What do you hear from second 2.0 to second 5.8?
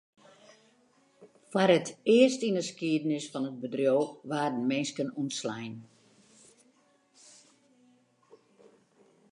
earst yn 'e skiednis fan it bedriuw waarden minsken ûntslein.